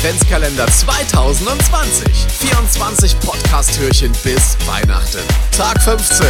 Adventskalender 0.00 0.66
2020. 0.66 2.08
24 2.08 3.20
Podcast-Türchen 3.20 4.10
bis 4.24 4.56
Weihnachten. 4.66 5.18
Tag 5.54 5.82
15. 5.82 6.26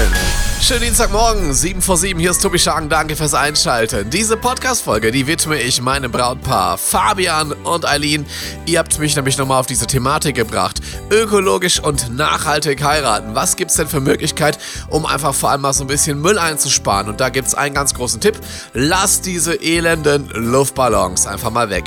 Schönen 0.60 0.80
Dienstagmorgen, 0.80 1.54
7 1.54 1.80
vor 1.80 1.96
7. 1.96 2.18
Hier 2.18 2.32
ist 2.32 2.42
Tobi 2.42 2.58
Schagen. 2.58 2.88
Danke 2.88 3.14
fürs 3.14 3.32
Einschalten. 3.32 4.10
Diese 4.10 4.36
Podcast-Folge, 4.36 5.12
die 5.12 5.28
widme 5.28 5.56
ich 5.56 5.80
meinem 5.80 6.10
Brautpaar 6.10 6.78
Fabian 6.78 7.52
und 7.52 7.86
Eileen. 7.86 8.26
Ihr 8.66 8.80
habt 8.80 8.98
mich 8.98 9.14
nämlich 9.14 9.38
nochmal 9.38 9.60
auf 9.60 9.66
diese 9.66 9.86
Thematik 9.86 10.34
gebracht. 10.34 10.80
Ökologisch 11.08 11.78
und 11.78 12.16
nachhaltig 12.16 12.82
heiraten. 12.82 13.36
Was 13.36 13.54
gibt 13.54 13.70
es 13.70 13.76
denn 13.76 13.86
für 13.86 14.00
Möglichkeit, 14.00 14.58
um 14.88 15.06
einfach 15.06 15.32
vor 15.32 15.50
allem 15.50 15.60
mal 15.60 15.74
so 15.74 15.84
ein 15.84 15.86
bisschen 15.86 16.20
Müll 16.20 16.40
einzusparen? 16.40 17.08
Und 17.08 17.20
da 17.20 17.28
gibt 17.28 17.46
es 17.46 17.54
einen 17.54 17.76
ganz 17.76 17.94
großen 17.94 18.20
Tipp. 18.20 18.36
Lasst 18.74 19.26
diese 19.26 19.54
elenden 19.54 20.28
Luftballons 20.34 21.28
einfach 21.28 21.52
mal 21.52 21.70
weg. 21.70 21.84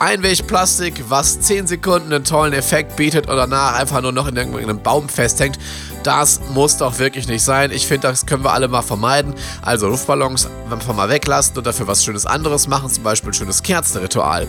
Einwegplastik, 0.00 1.04
was 1.08 1.40
10 1.40 1.66
Sekunden 1.66 2.12
einen 2.12 2.24
tollen 2.24 2.52
Effekt 2.52 2.96
bietet 2.96 3.28
und 3.28 3.36
danach 3.36 3.74
einfach 3.74 4.00
nur 4.00 4.12
noch 4.12 4.28
in 4.28 4.36
irgendeinem 4.36 4.80
Baum 4.80 5.08
festhängt. 5.08 5.58
Das 6.04 6.40
muss 6.54 6.76
doch 6.76 6.98
wirklich 6.98 7.26
nicht 7.26 7.42
sein. 7.42 7.72
Ich 7.72 7.86
finde, 7.86 8.08
das 8.08 8.24
können 8.24 8.44
wir 8.44 8.52
alle 8.52 8.68
mal 8.68 8.82
vermeiden. 8.82 9.34
Also 9.62 9.88
Luftballons 9.88 10.48
einfach 10.70 10.94
mal 10.94 11.08
weglassen 11.08 11.56
und 11.58 11.66
dafür 11.66 11.88
was 11.88 12.04
Schönes 12.04 12.26
anderes 12.26 12.68
machen, 12.68 12.88
zum 12.88 13.02
Beispiel 13.02 13.30
ein 13.30 13.34
schönes 13.34 13.62
Kerzenritual. 13.62 14.46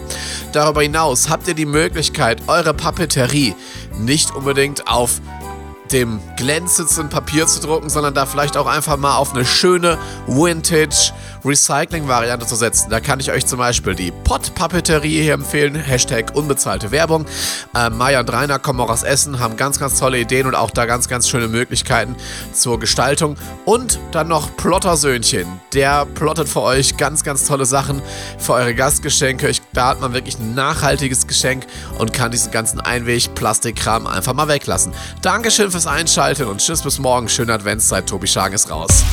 Darüber 0.52 0.84
hinaus 0.84 1.30
habt 1.30 1.48
ihr 1.48 1.56
die 1.56 1.66
Möglichkeit, 1.66 2.44
eure 2.48 2.74
Papeterie 2.74 3.56
nicht 3.98 4.36
unbedingt 4.36 4.88
auf 4.88 5.20
dem 5.92 6.20
glänzendsten 6.38 7.10
Papier 7.10 7.48
zu 7.48 7.60
drucken, 7.62 7.90
sondern 7.90 8.14
da 8.14 8.26
vielleicht 8.26 8.58
auch 8.58 8.68
einfach 8.68 8.98
mal 8.98 9.16
auf 9.16 9.34
eine 9.34 9.46
schöne 9.46 9.98
Vintage 10.28 11.12
Recycling-Variante 11.46 12.46
zu 12.46 12.56
setzen. 12.56 12.90
Da 12.90 13.00
kann 13.00 13.20
ich 13.20 13.32
euch 13.32 13.46
zum 13.46 13.60
Beispiel 13.60 13.96
die 13.96 14.12
Pott-Papeterie 14.12 15.22
hier 15.22 15.34
empfehlen. 15.34 15.76
Hashtag 15.76 16.36
unbezahlte 16.36 16.92
Werbung. 16.92 17.26
Äh, 17.76 17.90
Maya 17.90 18.20
und 18.20 18.32
Rainer 18.32 18.60
kommen 18.60 18.80
auch 18.80 18.90
aus 18.90 19.04
Essen, 19.04 19.40
haben 19.40 19.58
ganz, 19.58 19.80
ganz 19.80 20.00
tolle 20.00 20.20
Ideen 20.20 20.48
und 20.48 20.56
auch 20.56 20.72
da 20.72 20.86
ganz, 20.86 21.08
ganz 21.08 21.30
schöne 21.30 21.48
Möglichkeiten 21.48 22.16
zur 22.54 22.80
Gestaltung. 22.80 23.36
Und 23.66 24.00
dann 24.12 24.28
noch 24.28 24.56
Plottersöhnchen. 24.58 25.48
Der 25.74 26.06
plottet 26.06 26.50
für 26.50 26.62
euch 26.62 26.98
ganz, 26.98 27.24
ganz 27.24 27.46
tolle 27.46 27.66
Sachen 27.66 28.02
für 28.38 28.54
eure 28.54 28.76
Gastgeschenke. 28.76 29.52
Da 29.74 29.88
hat 29.88 30.02
man 30.02 30.14
wirklich 30.14 30.40
ein 30.40 30.56
nachhaltiges 30.56 31.28
Geschenk 31.28 31.66
und 31.98 32.14
kann 32.14 32.32
diesen 32.32 32.52
ganzen 32.52 32.80
Einweg-Plastikkram 32.80 34.08
einfach 34.08 34.34
mal 34.34 34.48
weglassen. 34.48 34.94
Dankeschön 35.22 35.72
fürs 35.72 35.88
Einschalten 35.88 36.46
und 36.46 36.60
tschüss 36.60 36.82
bis 36.82 37.00
morgen. 37.00 37.30
Schöne 37.30 37.54
Adventszeit. 37.54 38.08
Tobi 38.08 38.28
Schagen 38.28 38.56
ist 38.56 38.70
raus. 38.70 39.04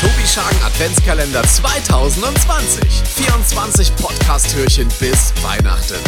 Tobi 0.00 0.26
Schagen 0.26 0.62
Adventskalender 0.62 1.42
2020. 1.42 2.80
24 3.16 3.94
Podcast-Türchen 3.96 4.88
bis 4.98 5.30
Weihnachten. 5.42 6.00